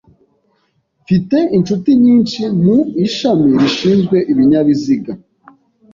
[1.03, 5.11] Mfite inshuti nyinshi mu ishami rishinzwe ibinyabiziga.